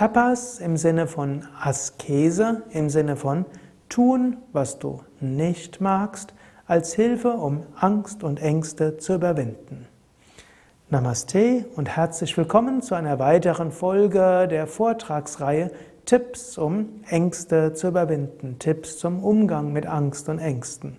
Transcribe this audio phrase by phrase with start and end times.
[0.00, 3.44] Tapas im Sinne von Askese, im Sinne von
[3.90, 6.32] tun, was du nicht magst,
[6.66, 9.86] als Hilfe, um Angst und Ängste zu überwinden.
[10.88, 15.70] Namaste und herzlich willkommen zu einer weiteren Folge der Vortragsreihe
[16.06, 20.96] Tipps, um Ängste zu überwinden, Tipps zum Umgang mit Angst und Ängsten.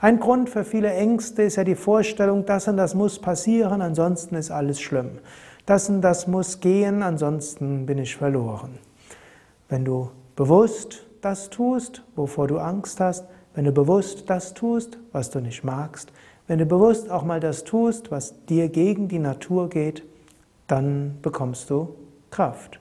[0.01, 4.35] Ein Grund für viele Ängste ist ja die Vorstellung, das und das muss passieren, ansonsten
[4.35, 5.19] ist alles schlimm.
[5.67, 8.79] Das und das muss gehen, ansonsten bin ich verloren.
[9.69, 15.31] Wenn du bewusst das tust, wovor du Angst hast, wenn du bewusst das tust, was
[15.31, 16.13] du nicht magst,
[16.47, 20.05] wenn du bewusst auch mal das tust, was dir gegen die Natur geht,
[20.69, 21.97] dann bekommst du
[22.31, 22.79] Kraft.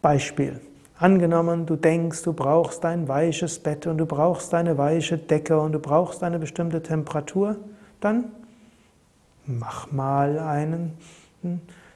[0.00, 0.60] Beispiel.
[0.96, 5.72] Angenommen, du denkst, du brauchst ein weiches Bett und du brauchst eine weiche Decke und
[5.72, 7.56] du brauchst eine bestimmte Temperatur,
[8.00, 8.26] dann
[9.46, 10.96] mach mal einen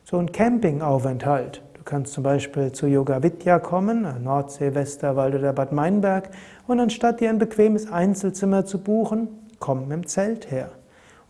[0.04, 1.62] so ein Campingaufenthalt.
[1.72, 6.28] Du kannst zum Beispiel zu Yoga Vidya kommen, Nordsee, Westerwald oder Bad Meinberg,
[6.66, 10.70] und anstatt dir ein bequemes Einzelzimmer zu buchen, komm im Zelt her.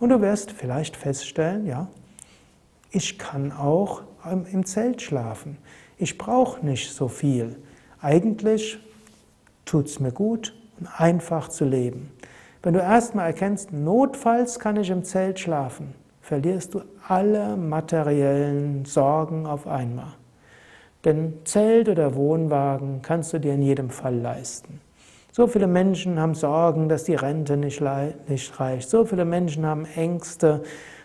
[0.00, 1.88] Und du wirst vielleicht feststellen, ja,
[2.90, 5.58] ich kann auch im Zelt schlafen.
[5.96, 7.56] Ich brauche nicht so viel.
[8.00, 8.78] Eigentlich
[9.64, 10.54] tut es mir gut
[10.96, 12.10] einfach zu leben.
[12.62, 15.94] Wenn du erstmal erkennst, notfalls kann ich im Zelt schlafen,
[16.24, 20.14] verlierst du alle materiellen Sorgen auf einmal.
[21.04, 24.80] Denn Zelt oder Wohnwagen kannst du dir in jedem Fall leisten.
[25.32, 27.82] So viele Menschen haben Sorgen, dass die Rente nicht,
[28.26, 28.88] nicht reicht.
[28.88, 30.62] So viele Menschen haben Ängste,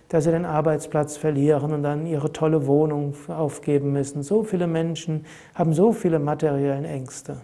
[0.07, 4.23] dass sie den Arbeitsplatz verlieren und dann ihre tolle Wohnung aufgeben müssen.
[4.23, 7.41] So viele Menschen haben so viele materiellen Ängste.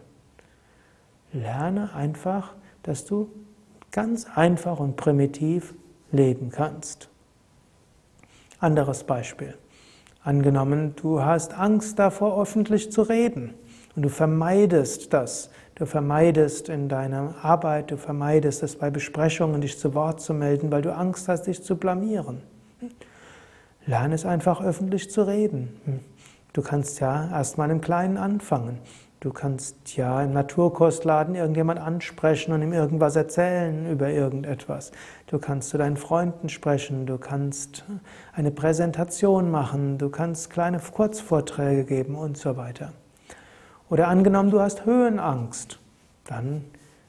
[1.33, 3.27] Lerne einfach, dass du
[3.91, 5.73] ganz einfach und primitiv
[6.13, 7.09] leben kannst.
[8.59, 9.55] Anderes Beispiel.
[10.23, 13.53] Angenommen, du hast Angst davor, öffentlich zu reden
[13.95, 15.51] und du vermeidest das.
[15.75, 20.71] Du vermeidest in deiner Arbeit, du vermeidest es bei Besprechungen, dich zu Wort zu melden,
[20.71, 22.41] weil du Angst hast, dich zu blamieren.
[23.85, 26.01] Lerne es einfach öffentlich zu reden.
[26.53, 28.79] Du kannst ja erstmal im Kleinen anfangen.
[29.19, 34.91] Du kannst ja im Naturkostladen irgendjemand ansprechen und ihm irgendwas erzählen über irgendetwas.
[35.27, 37.85] Du kannst zu deinen Freunden sprechen, du kannst
[38.33, 42.91] eine Präsentation machen, du kannst kleine Kurzvorträge geben und so weiter.
[43.89, 45.79] Oder angenommen, du hast Höhenangst,
[46.25, 46.65] dann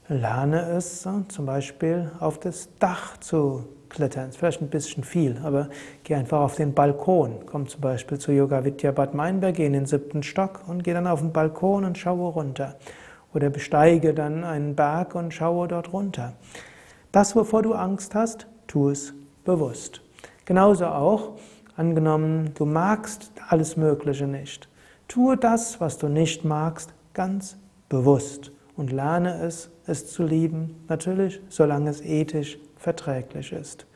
[0.09, 4.29] lerne es zum Beispiel auf das Dach zu klettern.
[4.29, 5.69] Ist vielleicht ein bisschen viel, aber
[6.05, 7.47] geh einfach auf den Balkon.
[7.47, 10.93] Komm zum Beispiel zu Yoga Vidya Bad Meinberg, geh in den siebten Stock und geh
[10.93, 12.77] dann auf den Balkon und schaue runter.
[13.35, 16.35] Oder besteige dann einen Berg und schaue dort runter.
[17.13, 19.15] Das, wovor du Angst hast, tu es
[19.45, 20.03] bewusst.
[20.45, 21.33] Genauso auch,
[21.77, 24.69] angenommen, du magst alles Mögliche nicht.
[25.09, 27.59] Tue das, was du nicht magst, ganz
[27.89, 33.87] bewusst und lerne es, es zu lieben, natürlich, solange es ethisch verträglich ist.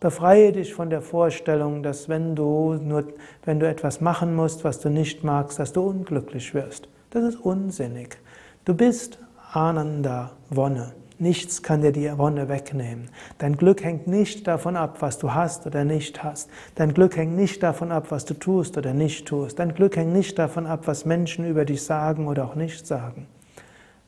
[0.00, 3.04] Befreie dich von der Vorstellung, dass wenn du nur,
[3.44, 6.88] wenn du etwas machen musst, was du nicht magst, dass du unglücklich wirst.
[7.10, 8.16] Das ist unsinnig.
[8.64, 9.18] Du bist
[9.52, 10.92] Ananda, Wonne.
[11.20, 13.08] Nichts kann dir die Wonne wegnehmen.
[13.38, 16.48] Dein Glück hängt nicht davon ab, was du hast oder nicht hast.
[16.76, 19.58] Dein Glück hängt nicht davon ab, was du tust oder nicht tust.
[19.58, 23.26] Dein Glück hängt nicht davon ab, was Menschen über dich sagen oder auch nicht sagen.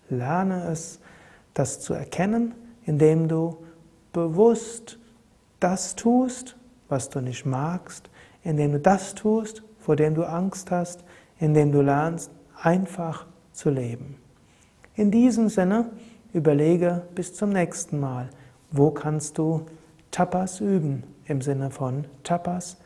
[0.09, 1.01] Lerne es,
[1.53, 2.55] das zu erkennen,
[2.87, 3.57] indem du
[4.12, 4.98] bewusst
[5.60, 6.56] das tust,
[6.88, 8.10] was du nicht magst,
[8.43, 11.04] indem du das tust, vor dem du Angst hast,
[11.39, 12.30] indem du lernst,
[12.62, 14.16] einfach zu leben.
[14.95, 15.91] In diesem Sinne,
[16.33, 18.28] überlege bis zum nächsten Mal,
[18.71, 19.66] wo kannst du
[20.10, 22.77] Tapas üben, im Sinne von Tapas,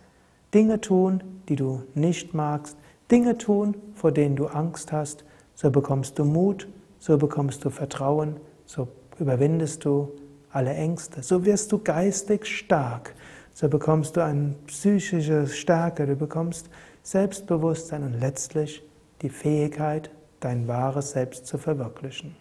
[0.52, 2.76] Dinge tun, die du nicht magst,
[3.10, 5.24] Dinge tun, vor denen du Angst hast,
[5.54, 6.68] so bekommst du Mut,
[6.98, 8.36] so bekommst du Vertrauen,
[8.66, 8.88] so
[9.18, 10.12] überwindest du
[10.54, 11.22] alle Ängste.
[11.22, 13.14] So wirst du geistig stark.
[13.52, 16.68] So bekommst du eine psychische Stärke, du bekommst
[17.02, 18.82] Selbstbewusstsein und letztlich
[19.22, 20.10] die Fähigkeit,
[20.40, 22.36] dein wahres Selbst zu verwirklichen.